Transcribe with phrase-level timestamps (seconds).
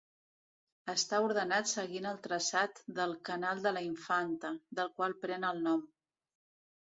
[0.93, 5.85] Està ordenat seguint el traçat del Canal de la Infanta, del qual pren el nom.